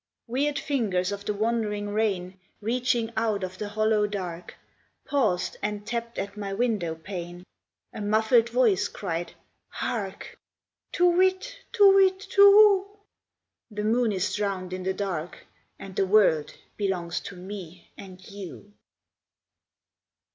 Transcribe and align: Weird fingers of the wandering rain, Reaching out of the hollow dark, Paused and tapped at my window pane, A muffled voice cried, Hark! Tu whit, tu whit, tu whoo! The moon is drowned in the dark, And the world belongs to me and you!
Weird 0.25 0.57
fingers 0.57 1.11
of 1.11 1.25
the 1.25 1.33
wandering 1.35 1.89
rain, 1.89 2.39
Reaching 2.59 3.13
out 3.15 3.43
of 3.43 3.59
the 3.59 3.69
hollow 3.69 4.07
dark, 4.07 4.55
Paused 5.05 5.57
and 5.61 5.85
tapped 5.85 6.17
at 6.17 6.35
my 6.35 6.53
window 6.55 6.95
pane, 6.95 7.43
A 7.93 8.01
muffled 8.01 8.49
voice 8.49 8.87
cried, 8.87 9.33
Hark! 9.69 10.39
Tu 10.91 11.05
whit, 11.07 11.55
tu 11.71 11.93
whit, 11.93 12.19
tu 12.19 12.41
whoo! 12.41 12.97
The 13.69 13.83
moon 13.83 14.11
is 14.11 14.33
drowned 14.33 14.73
in 14.73 14.81
the 14.81 14.93
dark, 14.95 15.45
And 15.77 15.95
the 15.95 16.07
world 16.07 16.55
belongs 16.77 17.19
to 17.19 17.35
me 17.35 17.87
and 17.95 18.19
you! 18.27 18.73